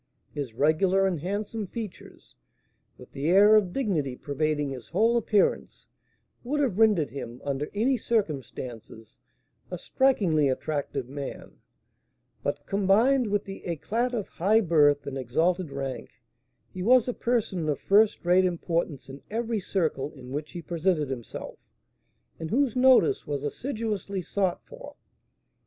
His 0.33 0.55
regular 0.55 1.05
and 1.05 1.19
handsome 1.19 1.67
features, 1.67 2.33
with 2.97 3.11
the 3.11 3.29
air 3.29 3.55
of 3.55 3.71
dignity 3.71 4.15
pervading 4.15 4.71
his 4.71 4.87
whole 4.87 5.15
appearance, 5.15 5.85
would 6.43 6.59
have 6.59 6.79
rendered 6.79 7.11
him, 7.11 7.39
under 7.43 7.69
any 7.75 7.97
circumstances, 7.97 9.19
a 9.69 9.77
strikingly 9.77 10.49
attractive 10.49 11.07
man; 11.07 11.57
but, 12.41 12.65
combined 12.65 13.27
with 13.27 13.43
the 13.43 13.61
éclat 13.63 14.13
of 14.15 14.27
high 14.27 14.59
birth 14.61 15.05
and 15.05 15.19
exalted 15.19 15.71
rank, 15.71 16.09
he 16.73 16.81
was 16.81 17.07
a 17.07 17.13
person 17.13 17.69
of 17.69 17.79
first 17.79 18.25
rate 18.25 18.43
importance 18.43 19.07
in 19.07 19.21
every 19.29 19.59
circle 19.59 20.09
in 20.13 20.31
which 20.31 20.53
he 20.53 20.63
presented 20.63 21.11
himself, 21.11 21.59
and 22.39 22.49
whose 22.49 22.75
notice 22.75 23.27
was 23.27 23.43
assiduously 23.43 24.23
sought 24.23 24.65
for. 24.65 24.95